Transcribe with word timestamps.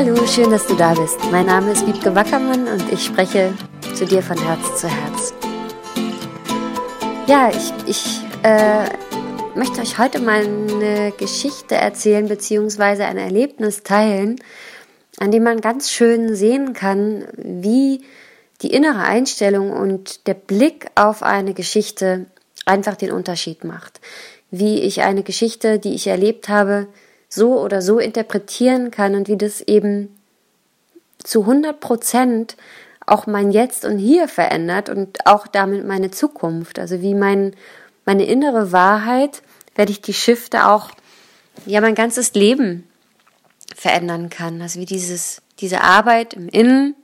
Hallo, 0.00 0.14
schön, 0.28 0.52
dass 0.52 0.64
du 0.64 0.76
da 0.76 0.94
bist. 0.94 1.18
Mein 1.32 1.46
Name 1.46 1.72
ist 1.72 1.84
Wiebke 1.84 2.14
Wackermann 2.14 2.68
und 2.68 2.92
ich 2.92 3.04
spreche 3.04 3.52
zu 3.96 4.06
dir 4.06 4.22
von 4.22 4.38
Herz 4.38 4.80
zu 4.80 4.88
Herz. 4.88 5.34
Ja, 7.26 7.50
ich, 7.50 7.72
ich 7.84 8.20
äh, 8.44 8.84
möchte 9.58 9.80
euch 9.80 9.98
heute 9.98 10.20
mal 10.20 10.44
eine 10.44 11.12
Geschichte 11.18 11.74
erzählen, 11.74 12.28
beziehungsweise 12.28 13.06
ein 13.06 13.18
Erlebnis 13.18 13.82
teilen, 13.82 14.36
an 15.18 15.32
dem 15.32 15.42
man 15.42 15.60
ganz 15.60 15.90
schön 15.90 16.36
sehen 16.36 16.74
kann, 16.74 17.26
wie 17.36 18.04
die 18.62 18.72
innere 18.72 19.00
Einstellung 19.00 19.72
und 19.72 20.28
der 20.28 20.34
Blick 20.34 20.86
auf 20.94 21.24
eine 21.24 21.54
Geschichte 21.54 22.26
einfach 22.66 22.94
den 22.94 23.10
Unterschied 23.10 23.64
macht. 23.64 24.00
Wie 24.52 24.78
ich 24.78 25.02
eine 25.02 25.24
Geschichte, 25.24 25.80
die 25.80 25.96
ich 25.96 26.06
erlebt 26.06 26.48
habe, 26.48 26.86
so 27.28 27.60
oder 27.60 27.82
so 27.82 27.98
interpretieren 27.98 28.90
kann 28.90 29.14
und 29.14 29.28
wie 29.28 29.36
das 29.36 29.60
eben 29.60 30.18
zu 31.22 31.42
100 31.42 31.78
Prozent 31.80 32.56
auch 33.06 33.26
mein 33.26 33.50
Jetzt 33.50 33.84
und 33.84 33.98
Hier 33.98 34.28
verändert 34.28 34.88
und 34.88 35.26
auch 35.26 35.46
damit 35.46 35.86
meine 35.86 36.10
Zukunft. 36.10 36.78
Also 36.78 37.00
wie 37.00 37.14
mein, 37.14 37.54
meine 38.04 38.24
innere 38.24 38.72
Wahrheit, 38.72 39.42
werde 39.74 39.92
ich 39.92 40.00
die 40.00 40.14
Shifte 40.14 40.66
auch, 40.66 40.90
ja, 41.66 41.80
mein 41.80 41.94
ganzes 41.94 42.34
Leben 42.34 42.84
verändern 43.74 44.28
kann. 44.28 44.60
Also 44.60 44.80
wie 44.80 44.86
dieses, 44.86 45.42
diese 45.60 45.82
Arbeit 45.82 46.34
im 46.34 46.48
Innen 46.48 46.94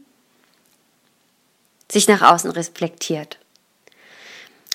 sich 1.91 2.09
nach 2.09 2.23
außen 2.23 2.51
reflektiert. 2.51 3.39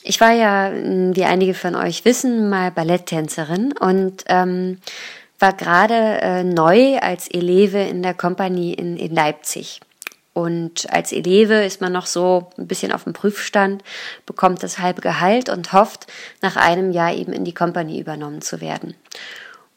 Ich 0.02 0.22
war 0.22 0.32
ja, 0.32 0.72
wie 0.74 1.26
einige 1.26 1.54
von 1.54 1.76
euch 1.76 2.06
wissen, 2.06 2.50
mal 2.50 2.72
Balletttänzerin 2.72 3.74
und 3.78 4.24
ähm, 4.28 4.80
war 5.40 5.54
gerade 5.54 6.22
äh, 6.22 6.44
neu 6.44 6.98
als 6.98 7.28
Eleve 7.30 7.80
in 7.80 8.04
der 8.04 8.14
Kompanie 8.14 8.74
in, 8.74 8.98
in 8.98 9.16
Leipzig. 9.16 9.80
Und 10.34 10.92
als 10.94 11.12
Eleve 11.12 11.66
ist 11.66 11.82
man 11.82 11.92
noch 11.92 12.06
so 12.06 12.50
ein 12.58 12.68
bisschen 12.68 12.92
auf 12.92 13.04
dem 13.04 13.14
Prüfstand, 13.14 13.84
bekommt 14.26 14.64
das 14.64 14.80
halbe 14.80 15.02
Gehalt 15.02 15.50
und 15.50 15.74
hofft, 15.74 16.08
nach 16.42 16.56
einem 16.56 16.92
Jahr 16.92 17.14
eben 17.14 17.34
in 17.34 17.44
die 17.44 17.54
Kompanie 17.54 18.00
übernommen 18.00 18.42
zu 18.42 18.62
werden. 18.62 18.96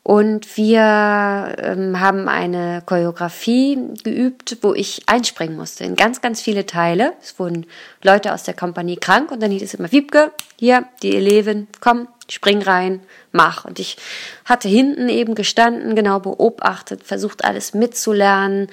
Und 0.04 0.56
wir 0.56 1.54
ähm, 1.58 2.00
haben 2.00 2.28
eine 2.28 2.82
Choreografie 2.84 3.78
geübt, 4.02 4.58
wo 4.60 4.74
ich 4.74 5.02
einspringen 5.06 5.56
musste 5.56 5.84
in 5.84 5.94
ganz, 5.94 6.20
ganz 6.20 6.40
viele 6.40 6.66
Teile. 6.66 7.12
Es 7.22 7.38
wurden 7.38 7.66
Leute 8.02 8.32
aus 8.32 8.42
der 8.42 8.54
Kompanie 8.54 8.96
krank 8.96 9.30
und 9.30 9.40
dann 9.40 9.52
hieß 9.52 9.62
es 9.62 9.74
immer, 9.74 9.92
Wiebke, 9.92 10.32
hier, 10.58 10.86
die 11.02 11.14
Eleven, 11.14 11.68
komm, 11.80 12.08
spring 12.32 12.62
rein, 12.62 13.00
mach. 13.30 13.64
Und 13.64 13.78
ich 13.78 13.96
hatte 14.44 14.68
hinten 14.68 15.08
eben 15.08 15.34
gestanden, 15.34 15.94
genau 15.94 16.18
beobachtet, 16.18 17.04
versucht 17.04 17.44
alles 17.44 17.74
mitzulernen, 17.74 18.68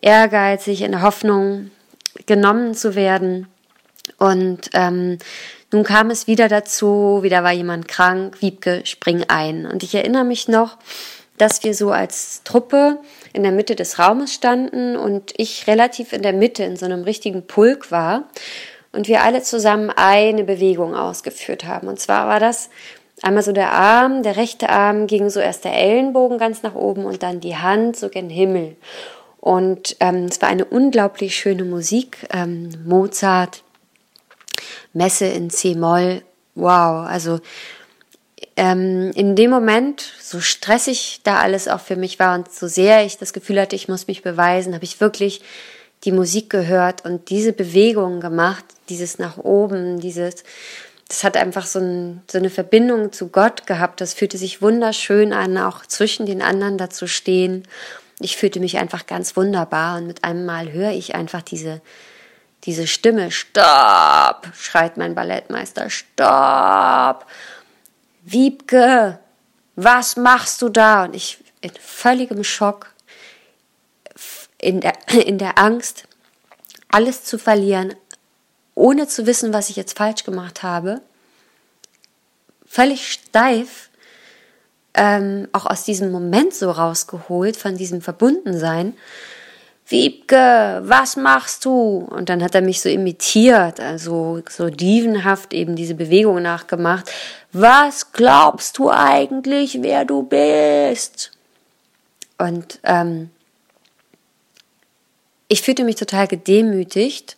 ehrgeizig, 0.00 0.82
in 0.82 0.92
der 0.92 1.02
Hoffnung, 1.02 1.70
genommen 2.26 2.74
zu 2.74 2.94
werden. 2.94 3.46
Und 4.18 4.70
ähm, 4.72 5.18
nun 5.70 5.84
kam 5.84 6.10
es 6.10 6.26
wieder 6.26 6.48
dazu, 6.48 7.20
wieder 7.22 7.42
war 7.42 7.52
jemand 7.52 7.88
krank, 7.88 8.40
Wiebke, 8.40 8.82
spring 8.84 9.24
ein. 9.28 9.66
Und 9.66 9.82
ich 9.82 9.94
erinnere 9.94 10.24
mich 10.24 10.48
noch, 10.48 10.78
dass 11.36 11.62
wir 11.64 11.74
so 11.74 11.90
als 11.90 12.42
Truppe 12.44 12.98
in 13.32 13.42
der 13.42 13.52
Mitte 13.52 13.74
des 13.74 13.98
Raumes 13.98 14.32
standen 14.32 14.96
und 14.96 15.32
ich 15.36 15.66
relativ 15.66 16.12
in 16.12 16.22
der 16.22 16.32
Mitte 16.32 16.62
in 16.62 16.76
so 16.76 16.84
einem 16.86 17.02
richtigen 17.02 17.46
Pulk 17.46 17.90
war 17.90 18.28
und 18.94 19.08
wir 19.08 19.22
alle 19.22 19.42
zusammen 19.42 19.90
eine 19.90 20.44
Bewegung 20.44 20.94
ausgeführt 20.94 21.64
haben. 21.64 21.88
Und 21.88 22.00
zwar 22.00 22.28
war 22.28 22.40
das 22.40 22.70
einmal 23.22 23.42
so 23.42 23.52
der 23.52 23.72
Arm, 23.72 24.22
der 24.22 24.36
rechte 24.36 24.68
Arm 24.68 25.06
ging 25.06 25.30
so 25.30 25.40
erst 25.40 25.64
der 25.64 25.76
Ellenbogen 25.76 26.38
ganz 26.38 26.62
nach 26.62 26.74
oben 26.74 27.04
und 27.04 27.22
dann 27.22 27.40
die 27.40 27.56
Hand 27.56 27.96
so 27.96 28.08
gen 28.08 28.30
Himmel. 28.30 28.76
Und 29.40 29.96
ähm, 30.00 30.24
es 30.24 30.40
war 30.40 30.48
eine 30.48 30.64
unglaublich 30.64 31.36
schöne 31.36 31.64
Musik, 31.64 32.26
ähm, 32.32 32.70
Mozart, 32.86 33.62
Messe 34.92 35.26
in 35.26 35.50
C-Moll. 35.50 36.22
Wow, 36.54 37.06
also 37.06 37.40
ähm, 38.56 39.10
in 39.14 39.34
dem 39.34 39.50
Moment, 39.50 40.12
so 40.20 40.40
stressig 40.40 41.20
da 41.24 41.38
alles 41.38 41.66
auch 41.68 41.80
für 41.80 41.96
mich 41.96 42.18
war 42.18 42.36
und 42.36 42.52
so 42.52 42.68
sehr 42.68 43.04
ich 43.04 43.18
das 43.18 43.32
Gefühl 43.32 43.60
hatte, 43.60 43.76
ich 43.76 43.88
muss 43.88 44.06
mich 44.06 44.22
beweisen, 44.22 44.74
habe 44.74 44.84
ich 44.84 45.00
wirklich 45.00 45.42
die 46.04 46.12
Musik 46.12 46.50
gehört 46.50 47.04
und 47.04 47.30
diese 47.30 47.52
Bewegungen 47.52 48.20
gemacht, 48.20 48.64
dieses 48.88 49.18
nach 49.18 49.38
oben, 49.38 50.00
dieses, 50.00 50.44
das 51.08 51.24
hat 51.24 51.36
einfach 51.36 51.66
so, 51.66 51.78
ein, 51.78 52.22
so 52.30 52.38
eine 52.38 52.50
Verbindung 52.50 53.12
zu 53.12 53.28
Gott 53.28 53.66
gehabt. 53.66 54.00
Das 54.00 54.14
fühlte 54.14 54.38
sich 54.38 54.62
wunderschön 54.62 55.32
an, 55.32 55.56
auch 55.58 55.86
zwischen 55.86 56.26
den 56.26 56.42
anderen 56.42 56.78
da 56.78 56.90
zu 56.90 57.06
stehen. 57.06 57.64
Ich 58.20 58.36
fühlte 58.36 58.60
mich 58.60 58.78
einfach 58.78 59.06
ganz 59.06 59.36
wunderbar 59.36 59.98
und 59.98 60.06
mit 60.06 60.24
einem 60.24 60.44
Mal 60.44 60.72
höre 60.72 60.92
ich 60.92 61.14
einfach 61.14 61.42
diese 61.42 61.80
diese 62.64 62.86
Stimme, 62.86 63.30
stopp, 63.30 64.48
schreit 64.54 64.96
mein 64.96 65.14
Ballettmeister, 65.14 65.90
stopp, 65.90 67.26
Wiebke, 68.22 69.18
was 69.76 70.16
machst 70.16 70.62
du 70.62 70.70
da? 70.70 71.04
Und 71.04 71.14
ich 71.14 71.38
in 71.60 71.72
völligem 71.78 72.42
Schock, 72.44 72.93
in 74.64 74.80
der, 74.80 74.94
in 75.26 75.38
der 75.38 75.58
Angst, 75.58 76.04
alles 76.88 77.24
zu 77.24 77.38
verlieren, 77.38 77.94
ohne 78.74 79.06
zu 79.06 79.26
wissen, 79.26 79.52
was 79.52 79.70
ich 79.70 79.76
jetzt 79.76 79.96
falsch 79.96 80.24
gemacht 80.24 80.62
habe, 80.62 81.00
völlig 82.66 83.12
steif, 83.12 83.90
ähm, 84.94 85.48
auch 85.52 85.66
aus 85.66 85.84
diesem 85.84 86.10
Moment 86.10 86.54
so 86.54 86.70
rausgeholt, 86.70 87.56
von 87.56 87.76
diesem 87.76 88.00
Verbundensein, 88.00 88.94
Wiebke, 89.86 90.80
was 90.82 91.16
machst 91.16 91.66
du? 91.66 92.08
Und 92.10 92.30
dann 92.30 92.42
hat 92.42 92.54
er 92.54 92.62
mich 92.62 92.80
so 92.80 92.88
imitiert, 92.88 93.80
also 93.80 94.40
so 94.48 94.70
dievenhaft 94.70 95.52
eben 95.52 95.76
diese 95.76 95.94
Bewegung 95.94 96.40
nachgemacht. 96.40 97.10
Was 97.52 98.12
glaubst 98.12 98.78
du 98.78 98.90
eigentlich, 98.90 99.82
wer 99.82 100.06
du 100.06 100.22
bist? 100.22 101.32
Und 102.38 102.80
ähm, 102.82 103.30
ich 105.48 105.62
fühlte 105.62 105.84
mich 105.84 105.96
total 105.96 106.26
gedemütigt, 106.28 107.36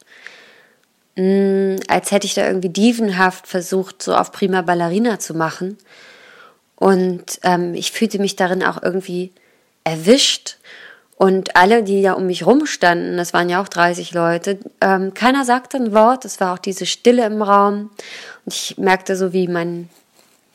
mm, 1.16 1.76
als 1.88 2.10
hätte 2.10 2.26
ich 2.26 2.34
da 2.34 2.46
irgendwie 2.46 2.68
dievenhaft 2.68 3.46
versucht, 3.46 4.02
so 4.02 4.14
auf 4.14 4.32
prima 4.32 4.62
Ballerina 4.62 5.18
zu 5.18 5.34
machen. 5.34 5.78
Und 6.76 7.40
ähm, 7.42 7.74
ich 7.74 7.92
fühlte 7.92 8.18
mich 8.18 8.36
darin 8.36 8.62
auch 8.62 8.82
irgendwie 8.82 9.32
erwischt 9.84 10.56
und 11.18 11.56
alle, 11.56 11.82
die 11.82 12.02
da 12.02 12.12
um 12.12 12.26
mich 12.26 12.44
rumstanden, 12.44 13.16
das 13.16 13.32
waren 13.32 13.48
ja 13.48 13.62
auch 13.62 13.68
30 13.68 14.12
Leute, 14.12 14.58
ähm, 14.82 15.14
keiner 15.14 15.46
sagte 15.46 15.78
ein 15.78 15.94
Wort, 15.94 16.26
es 16.26 16.40
war 16.40 16.52
auch 16.52 16.58
diese 16.58 16.84
Stille 16.84 17.24
im 17.24 17.40
Raum. 17.40 17.90
Und 18.44 18.54
ich 18.54 18.76
merkte 18.76 19.16
so, 19.16 19.32
wie 19.32 19.48
mein 19.48 19.88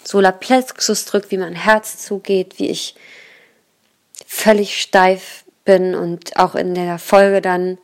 Solarplexus 0.03 1.05
drückt, 1.05 1.31
wie 1.31 1.37
mein 1.37 1.55
Herz 1.55 1.97
zugeht, 2.05 2.59
wie 2.59 2.69
ich 2.69 2.95
völlig 4.27 4.79
steif 4.79 5.45
bin 5.65 5.95
und 5.95 6.37
auch 6.37 6.55
in 6.55 6.75
der 6.75 6.99
Folge 6.99 7.41
dann 7.41 7.77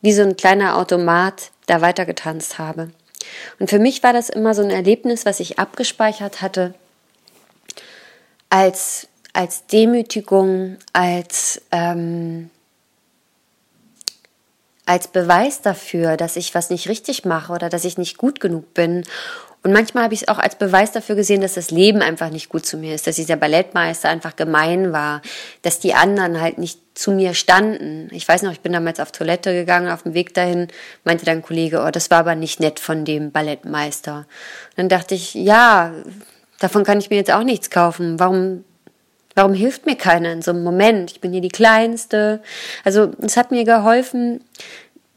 wie 0.00 0.12
so 0.12 0.22
ein 0.22 0.36
kleiner 0.36 0.76
Automat 0.76 1.50
da 1.66 1.80
weitergetanzt 1.80 2.58
habe. 2.58 2.90
Und 3.58 3.70
für 3.70 3.78
mich 3.78 4.02
war 4.02 4.12
das 4.12 4.28
immer 4.28 4.54
so 4.54 4.62
ein 4.62 4.70
Erlebnis, 4.70 5.24
was 5.24 5.40
ich 5.40 5.58
abgespeichert 5.58 6.42
hatte, 6.42 6.74
als 8.50 9.08
als 9.32 9.66
Demütigung, 9.66 10.76
als, 10.92 11.62
ähm, 11.70 12.50
als 14.84 15.08
Beweis 15.08 15.62
dafür, 15.62 16.16
dass 16.16 16.36
ich 16.36 16.54
was 16.54 16.70
nicht 16.70 16.88
richtig 16.88 17.24
mache 17.24 17.52
oder 17.52 17.68
dass 17.68 17.84
ich 17.84 17.98
nicht 17.98 18.18
gut 18.18 18.40
genug 18.40 18.74
bin. 18.74 19.04
Und 19.64 19.72
manchmal 19.72 20.04
habe 20.04 20.14
ich 20.14 20.22
es 20.22 20.28
auch 20.28 20.38
als 20.38 20.56
Beweis 20.56 20.90
dafür 20.90 21.14
gesehen, 21.14 21.40
dass 21.40 21.54
das 21.54 21.70
Leben 21.70 22.02
einfach 22.02 22.30
nicht 22.30 22.48
gut 22.48 22.66
zu 22.66 22.76
mir 22.76 22.94
ist, 22.94 23.06
dass 23.06 23.16
dieser 23.16 23.36
Ballettmeister 23.36 24.08
einfach 24.08 24.34
gemein 24.34 24.92
war, 24.92 25.22
dass 25.62 25.78
die 25.78 25.94
anderen 25.94 26.40
halt 26.40 26.58
nicht 26.58 26.80
zu 26.94 27.12
mir 27.12 27.32
standen. 27.34 28.08
Ich 28.10 28.26
weiß 28.26 28.42
noch, 28.42 28.52
ich 28.52 28.60
bin 28.60 28.72
damals 28.72 28.98
auf 28.98 29.12
Toilette 29.12 29.52
gegangen, 29.54 29.90
auf 29.90 30.02
dem 30.02 30.14
Weg 30.14 30.34
dahin 30.34 30.68
meinte 31.04 31.24
dann 31.24 31.38
ein 31.38 31.42
Kollege, 31.42 31.84
oh, 31.86 31.90
das 31.90 32.10
war 32.10 32.18
aber 32.18 32.34
nicht 32.34 32.58
nett 32.58 32.80
von 32.80 33.04
dem 33.04 33.30
Ballettmeister. 33.30 34.16
Und 34.16 34.26
dann 34.76 34.88
dachte 34.88 35.14
ich, 35.14 35.34
ja, 35.34 35.92
davon 36.58 36.82
kann 36.82 36.98
ich 36.98 37.10
mir 37.10 37.16
jetzt 37.16 37.32
auch 37.32 37.44
nichts 37.44 37.70
kaufen. 37.70 38.18
Warum 38.18 38.64
Warum 39.34 39.54
hilft 39.54 39.86
mir 39.86 39.96
keiner 39.96 40.32
in 40.32 40.42
so 40.42 40.50
einem 40.50 40.62
Moment? 40.62 41.10
Ich 41.12 41.20
bin 41.20 41.32
hier 41.32 41.40
die 41.40 41.48
Kleinste. 41.48 42.42
Also 42.84 43.12
es 43.22 43.36
hat 43.36 43.50
mir 43.50 43.64
geholfen, 43.64 44.44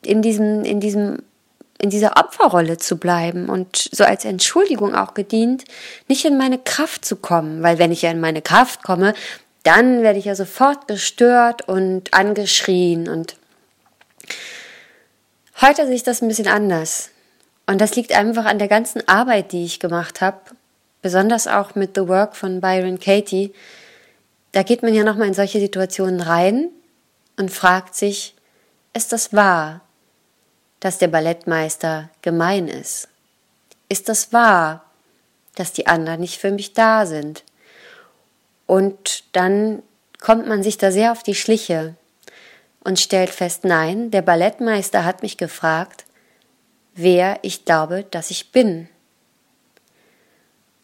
in 0.05 0.21
diesem, 0.21 0.63
in 0.63 0.79
diesem, 0.79 1.17
in 1.85 1.91
dieser 1.91 2.17
Opferrolle 2.17 2.77
zu 2.77 2.97
bleiben 2.97 3.47
und 3.47 3.89
so 3.91 4.03
als 4.03 4.25
Entschuldigung 4.25 4.95
auch 4.95 5.13
gedient, 5.13 5.65
nicht 6.07 6.25
in 6.25 6.35
meine 6.35 6.57
Kraft 6.57 7.05
zu 7.05 7.15
kommen, 7.15 7.61
weil 7.61 7.77
wenn 7.77 7.91
ich 7.91 8.01
ja 8.01 8.09
in 8.09 8.19
meine 8.19 8.41
Kraft 8.41 8.81
komme, 8.81 9.13
dann 9.61 10.01
werde 10.01 10.17
ich 10.17 10.25
ja 10.25 10.33
sofort 10.33 10.87
gestört 10.87 11.67
und 11.67 12.11
angeschrien 12.11 13.07
und 13.07 13.35
heute 15.61 15.85
sehe 15.85 15.95
ich 15.95 16.01
das 16.01 16.23
ein 16.23 16.27
bisschen 16.27 16.47
anders. 16.47 17.11
Und 17.67 17.79
das 17.81 17.95
liegt 17.95 18.13
einfach 18.13 18.45
an 18.45 18.57
der 18.57 18.67
ganzen 18.67 19.07
Arbeit, 19.07 19.51
die 19.51 19.63
ich 19.63 19.79
gemacht 19.79 20.21
habe, 20.21 20.39
besonders 21.03 21.45
auch 21.45 21.75
mit 21.75 21.91
The 21.93 22.07
Work 22.07 22.35
von 22.35 22.61
Byron 22.61 22.99
Katie, 22.99 23.53
da 24.53 24.63
geht 24.63 24.81
man 24.81 24.95
ja 24.95 25.03
nochmal 25.03 25.27
in 25.27 25.35
solche 25.35 25.59
Situationen 25.59 26.19
rein 26.19 26.69
und 27.37 27.51
fragt 27.51 27.93
sich, 27.93 28.33
ist 28.95 29.11
das 29.11 29.33
wahr, 29.33 29.81
dass 30.79 30.97
der 30.97 31.07
Ballettmeister 31.07 32.09
gemein 32.21 32.67
ist? 32.67 33.07
Ist 33.89 34.09
das 34.09 34.33
wahr, 34.33 34.85
dass 35.55 35.73
die 35.73 35.87
anderen 35.87 36.21
nicht 36.21 36.39
für 36.39 36.51
mich 36.51 36.73
da 36.73 37.05
sind? 37.05 37.43
Und 38.67 39.23
dann 39.33 39.83
kommt 40.19 40.47
man 40.47 40.63
sich 40.63 40.77
da 40.77 40.91
sehr 40.91 41.11
auf 41.11 41.23
die 41.23 41.35
Schliche 41.35 41.95
und 42.83 42.99
stellt 42.99 43.29
fest, 43.29 43.63
nein, 43.63 44.11
der 44.11 44.21
Ballettmeister 44.21 45.05
hat 45.05 45.21
mich 45.21 45.37
gefragt, 45.37 46.05
wer 46.95 47.39
ich 47.41 47.65
glaube, 47.65 48.05
dass 48.09 48.31
ich 48.31 48.51
bin. 48.51 48.89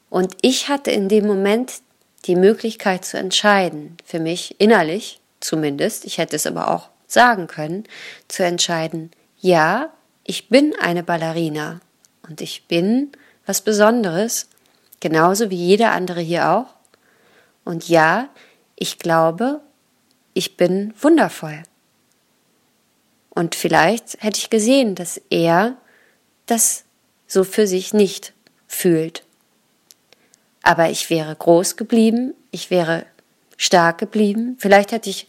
Und 0.10 0.36
ich 0.42 0.68
hatte 0.68 0.92
in 0.92 1.10
dem 1.10 1.26
Moment 1.26 1.82
die 2.26 2.36
Möglichkeit 2.36 3.06
zu 3.06 3.18
entscheiden, 3.18 3.98
für 4.06 4.20
mich 4.20 4.60
innerlich 4.60 5.22
zumindest, 5.40 6.06
ich 6.06 6.18
hätte 6.18 6.36
es 6.36 6.46
aber 6.46 6.70
auch 6.70 6.90
sagen 7.08 7.48
können, 7.48 7.86
zu 8.28 8.44
entscheiden, 8.44 9.12
ja, 9.42 9.92
ich 10.24 10.50
bin 10.50 10.74
eine 10.80 11.04
Ballerina 11.04 11.82
und 12.28 12.42
ich 12.42 12.68
bin 12.68 13.12
was 13.46 13.62
Besonderes, 13.62 14.48
genauso 15.00 15.50
wie 15.50 15.56
jeder 15.56 15.92
andere 15.92 16.22
hier 16.22 16.50
auch. 16.50 16.68
Und 17.66 17.90
ja, 17.90 18.30
ich 18.76 19.00
glaube, 19.00 19.62
ich 20.34 20.58
bin 20.58 20.94
wundervoll. 21.00 21.64
Und 23.30 23.56
vielleicht 23.56 24.22
hätte 24.22 24.38
ich 24.38 24.50
gesehen, 24.50 24.96
dass 24.96 25.20
er 25.30 25.76
das 26.46 26.84
so 27.28 27.44
für 27.44 27.66
sich 27.66 27.94
nicht 27.94 28.34
fühlt. 28.68 29.24
Aber 30.64 30.90
ich 30.90 31.10
wäre 31.10 31.36
groß 31.36 31.78
geblieben, 31.78 32.34
ich 32.52 32.70
wäre 32.70 33.06
stark 33.58 33.98
geblieben, 33.98 34.58
vielleicht 34.60 34.92
hätte 34.92 35.10
ich 35.10 35.28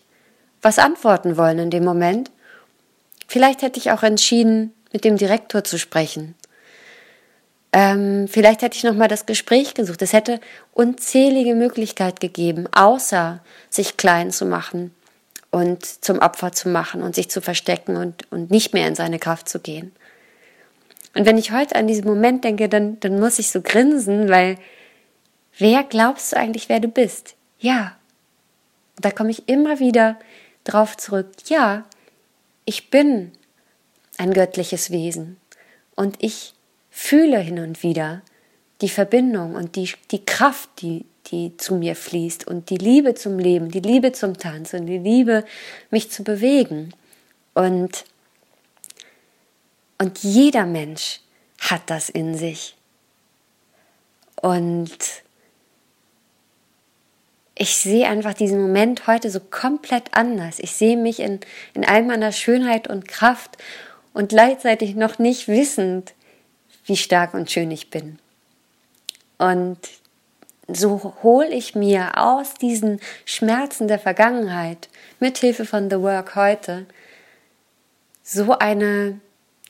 was 0.60 0.78
antworten 0.78 1.36
wollen 1.36 1.58
in 1.58 1.70
dem 1.70 1.84
Moment. 1.84 2.30
Vielleicht 3.32 3.62
hätte 3.62 3.80
ich 3.80 3.90
auch 3.90 4.02
entschieden, 4.02 4.74
mit 4.92 5.06
dem 5.06 5.16
Direktor 5.16 5.64
zu 5.64 5.78
sprechen. 5.78 6.34
Ähm, 7.72 8.28
vielleicht 8.28 8.60
hätte 8.60 8.76
ich 8.76 8.84
nochmal 8.84 9.08
das 9.08 9.24
Gespräch 9.24 9.72
gesucht. 9.72 10.02
Es 10.02 10.12
hätte 10.12 10.38
unzählige 10.74 11.54
Möglichkeiten 11.54 12.18
gegeben, 12.20 12.68
außer 12.72 13.42
sich 13.70 13.96
klein 13.96 14.32
zu 14.32 14.44
machen 14.44 14.94
und 15.50 15.86
zum 15.86 16.18
Opfer 16.18 16.52
zu 16.52 16.68
machen 16.68 17.02
und 17.02 17.14
sich 17.14 17.30
zu 17.30 17.40
verstecken 17.40 17.96
und, 17.96 18.30
und 18.30 18.50
nicht 18.50 18.74
mehr 18.74 18.86
in 18.86 18.94
seine 18.94 19.18
Kraft 19.18 19.48
zu 19.48 19.60
gehen. 19.60 19.92
Und 21.14 21.24
wenn 21.24 21.38
ich 21.38 21.52
heute 21.52 21.76
an 21.76 21.86
diesen 21.86 22.04
Moment 22.04 22.44
denke, 22.44 22.68
dann, 22.68 23.00
dann 23.00 23.18
muss 23.18 23.38
ich 23.38 23.50
so 23.50 23.62
grinsen, 23.62 24.28
weil 24.28 24.58
wer 25.56 25.84
glaubst 25.84 26.32
du 26.32 26.36
eigentlich, 26.36 26.68
wer 26.68 26.80
du 26.80 26.88
bist? 26.88 27.34
Ja. 27.60 27.96
da 28.98 29.10
komme 29.10 29.30
ich 29.30 29.48
immer 29.48 29.78
wieder 29.78 30.18
drauf 30.64 30.98
zurück. 30.98 31.30
Ja, 31.46 31.84
ich 32.64 32.90
bin 32.90 33.32
ein 34.18 34.32
göttliches 34.32 34.90
Wesen 34.90 35.38
und 35.94 36.16
ich 36.22 36.54
fühle 36.90 37.38
hin 37.38 37.58
und 37.58 37.82
wieder 37.82 38.22
die 38.80 38.88
Verbindung 38.88 39.54
und 39.54 39.76
die, 39.76 39.90
die 40.10 40.24
Kraft, 40.24 40.68
die, 40.80 41.06
die 41.26 41.56
zu 41.56 41.76
mir 41.76 41.96
fließt 41.96 42.46
und 42.46 42.68
die 42.70 42.76
Liebe 42.76 43.14
zum 43.14 43.38
Leben, 43.38 43.70
die 43.70 43.80
Liebe 43.80 44.12
zum 44.12 44.36
Tanz 44.36 44.74
und 44.74 44.86
die 44.86 44.98
Liebe, 44.98 45.44
mich 45.90 46.10
zu 46.10 46.24
bewegen. 46.24 46.92
Und, 47.54 48.04
und 49.98 50.18
jeder 50.22 50.66
Mensch 50.66 51.20
hat 51.60 51.82
das 51.86 52.10
in 52.10 52.36
sich. 52.36 52.76
Und 54.36 54.98
ich 57.54 57.76
sehe 57.76 58.08
einfach 58.08 58.34
diesen 58.34 58.60
Moment 58.60 59.06
heute 59.06 59.30
so 59.30 59.40
komplett 59.40 60.04
anders. 60.12 60.58
Ich 60.58 60.72
sehe 60.72 60.96
mich 60.96 61.20
in, 61.20 61.40
in 61.74 61.84
all 61.84 62.02
meiner 62.02 62.32
Schönheit 62.32 62.88
und 62.88 63.08
Kraft 63.08 63.58
und 64.14 64.30
gleichzeitig 64.30 64.94
noch 64.94 65.18
nicht 65.18 65.48
wissend, 65.48 66.14
wie 66.86 66.96
stark 66.96 67.34
und 67.34 67.50
schön 67.50 67.70
ich 67.70 67.90
bin. 67.90 68.18
Und 69.38 69.78
so 70.68 71.14
hole 71.22 71.48
ich 71.48 71.74
mir 71.74 72.18
aus 72.18 72.54
diesen 72.54 73.00
Schmerzen 73.24 73.88
der 73.88 73.98
Vergangenheit 73.98 74.88
mit 75.20 75.38
Hilfe 75.38 75.66
von 75.66 75.90
The 75.90 76.00
Work 76.00 76.34
heute 76.36 76.86
so 78.22 78.56
eine 78.58 79.20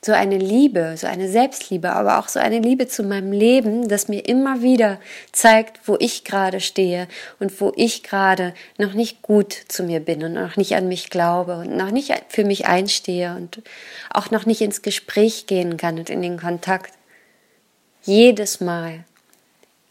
so 0.04 0.12
eine 0.12 0.36
Liebe, 0.36 0.96
so 0.96 1.06
eine 1.06 1.28
Selbstliebe, 1.28 1.92
aber 1.92 2.18
auch 2.18 2.26
so 2.26 2.40
eine 2.40 2.58
Liebe 2.58 2.88
zu 2.88 3.04
meinem 3.04 3.30
Leben, 3.30 3.88
das 3.88 4.08
mir 4.08 4.26
immer 4.26 4.60
wieder 4.60 4.98
zeigt, 5.30 5.86
wo 5.86 5.96
ich 6.00 6.24
gerade 6.24 6.58
stehe 6.58 7.06
und 7.38 7.60
wo 7.60 7.72
ich 7.76 8.02
gerade 8.02 8.52
noch 8.78 8.94
nicht 8.94 9.22
gut 9.22 9.52
zu 9.68 9.84
mir 9.84 10.00
bin 10.00 10.24
und 10.24 10.32
noch 10.32 10.56
nicht 10.56 10.74
an 10.74 10.88
mich 10.88 11.08
glaube 11.08 11.58
und 11.58 11.76
noch 11.76 11.92
nicht 11.92 12.12
für 12.28 12.44
mich 12.44 12.66
einstehe 12.66 13.36
und 13.36 13.62
auch 14.10 14.32
noch 14.32 14.44
nicht 14.44 14.60
ins 14.60 14.82
Gespräch 14.82 15.46
gehen 15.46 15.76
kann 15.76 16.00
und 16.00 16.10
in 16.10 16.20
den 16.20 16.38
Kontakt. 16.38 16.92
Jedes 18.02 18.60
Mal, 18.60 19.04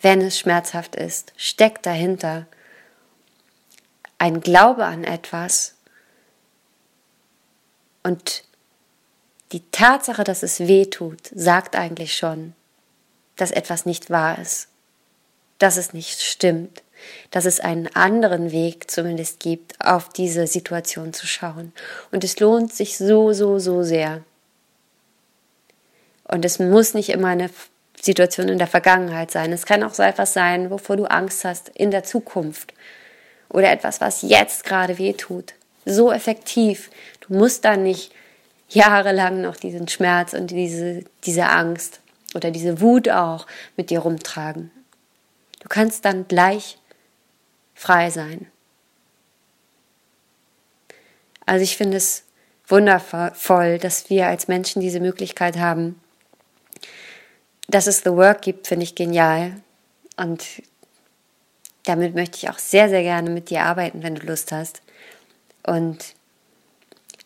wenn 0.01 0.19
es 0.19 0.37
schmerzhaft 0.37 0.97
ist, 0.97 1.31
steckt 1.37 1.85
dahinter 1.85 2.47
ein 4.17 4.41
Glaube 4.41 4.83
an 4.83 5.05
etwas 5.05 5.75
und 8.03 8.43
die 9.51 9.63
Tatsache, 9.71 10.23
dass 10.23 10.43
es 10.43 10.61
weh 10.61 10.85
tut, 10.85 11.19
sagt 11.33 11.75
eigentlich 11.75 12.15
schon, 12.15 12.53
dass 13.35 13.51
etwas 13.51 13.85
nicht 13.85 14.09
wahr 14.09 14.39
ist, 14.39 14.67
dass 15.59 15.77
es 15.77 15.93
nicht 15.93 16.21
stimmt, 16.21 16.83
dass 17.31 17.45
es 17.45 17.59
einen 17.59 17.87
anderen 17.95 18.51
Weg 18.51 18.89
zumindest 18.89 19.39
gibt, 19.39 19.83
auf 19.83 20.09
diese 20.09 20.47
Situation 20.47 21.13
zu 21.13 21.27
schauen. 21.27 21.73
Und 22.11 22.23
es 22.23 22.39
lohnt 22.39 22.73
sich 22.73 22.97
so, 22.97 23.33
so, 23.33 23.59
so 23.59 23.83
sehr. 23.83 24.23
Und 26.23 26.45
es 26.45 26.59
muss 26.59 26.93
nicht 26.93 27.09
immer 27.09 27.29
eine 27.29 27.49
Situation 28.01 28.49
in 28.49 28.57
der 28.57 28.67
Vergangenheit 28.67 29.31
sein. 29.31 29.51
Es 29.51 29.65
kann 29.65 29.83
auch 29.83 29.93
so 29.93 30.03
etwas 30.03 30.33
sein, 30.33 30.69
wovor 30.69 30.97
du 30.97 31.05
Angst 31.05 31.43
hast 31.43 31.69
in 31.69 31.91
der 31.91 32.03
Zukunft. 32.03 32.73
Oder 33.49 33.71
etwas, 33.71 33.99
was 33.99 34.21
jetzt 34.21 34.63
gerade 34.63 34.97
weh 34.97 35.13
tut. 35.13 35.53
So 35.85 36.11
effektiv. 36.11 36.89
Du 37.19 37.33
musst 37.33 37.65
da 37.65 37.75
nicht 37.75 38.13
jahrelang 38.73 39.41
noch 39.41 39.57
diesen 39.57 39.87
Schmerz 39.87 40.33
und 40.33 40.51
diese, 40.51 41.03
diese 41.23 41.47
Angst 41.47 41.99
oder 42.33 42.51
diese 42.51 42.81
Wut 42.81 43.09
auch 43.09 43.45
mit 43.77 43.89
dir 43.89 43.99
rumtragen. 43.99 44.71
Du 45.59 45.67
kannst 45.67 46.05
dann 46.05 46.27
gleich 46.27 46.77
frei 47.75 48.09
sein. 48.09 48.47
Also 51.45 51.63
ich 51.63 51.77
finde 51.77 51.97
es 51.97 52.23
wundervoll, 52.67 53.77
dass 53.77 54.09
wir 54.09 54.27
als 54.27 54.47
Menschen 54.47 54.81
diese 54.81 54.99
Möglichkeit 54.99 55.57
haben. 55.57 55.99
Dass 57.67 57.87
es 57.87 57.99
The 57.99 58.11
Work 58.11 58.41
gibt, 58.41 58.67
finde 58.67 58.83
ich 58.83 58.95
genial. 58.95 59.61
Und 60.17 60.45
damit 61.83 62.15
möchte 62.15 62.37
ich 62.37 62.49
auch 62.49 62.59
sehr, 62.59 62.89
sehr 62.89 63.03
gerne 63.03 63.29
mit 63.29 63.49
dir 63.49 63.63
arbeiten, 63.63 64.03
wenn 64.03 64.15
du 64.15 64.25
Lust 64.25 64.51
hast. 64.51 64.81
Und 65.63 66.15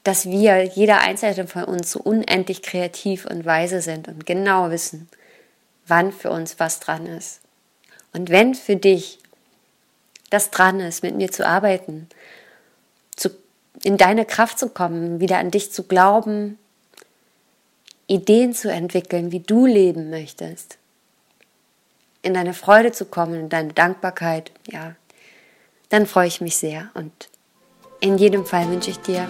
dass 0.05 0.29
wir, 0.29 0.63
jeder 0.63 0.99
Einzelne 0.99 1.47
von 1.47 1.63
uns, 1.63 1.91
so 1.91 1.99
unendlich 1.99 2.61
kreativ 2.61 3.25
und 3.25 3.43
weise 3.43 3.81
sind 3.81 4.07
und 4.07 4.27
genau 4.27 4.69
wissen, 4.69 5.09
wann 5.87 6.11
für 6.11 6.29
uns 6.29 6.59
was 6.59 6.79
dran 6.79 7.07
ist. 7.07 7.41
Und 8.13 8.29
wenn 8.29 8.53
für 8.53 8.75
dich 8.75 9.17
das 10.29 10.51
dran 10.51 10.79
ist, 10.79 11.01
mit 11.01 11.15
mir 11.15 11.31
zu 11.31 11.45
arbeiten, 11.45 12.07
zu, 13.15 13.31
in 13.83 13.97
deine 13.97 14.25
Kraft 14.25 14.59
zu 14.59 14.69
kommen, 14.69 15.19
wieder 15.19 15.39
an 15.39 15.49
dich 15.49 15.71
zu 15.71 15.83
glauben, 15.83 16.59
Ideen 18.05 18.53
zu 18.53 18.71
entwickeln, 18.71 19.31
wie 19.31 19.39
du 19.39 19.65
leben 19.65 20.11
möchtest, 20.11 20.77
in 22.21 22.35
deine 22.35 22.53
Freude 22.53 22.91
zu 22.91 23.05
kommen, 23.05 23.39
in 23.39 23.49
deine 23.49 23.73
Dankbarkeit, 23.73 24.51
ja, 24.67 24.95
dann 25.89 26.05
freue 26.05 26.27
ich 26.27 26.41
mich 26.41 26.57
sehr. 26.57 26.91
Und 26.93 27.11
in 28.01 28.19
jedem 28.19 28.45
Fall 28.45 28.69
wünsche 28.69 28.91
ich 28.91 28.99
dir 28.99 29.27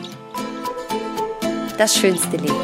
das 1.75 1.95
schönste 1.95 2.37
Leben. 2.37 2.55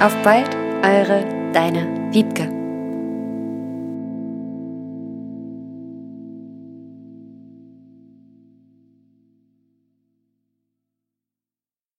Auf 0.00 0.14
bald, 0.22 0.54
eure, 0.82 1.24
deine 1.52 2.12
Wiebke. 2.12 2.63